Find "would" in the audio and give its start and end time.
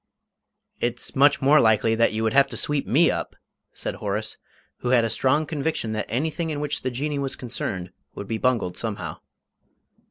2.23-2.33, 8.15-8.27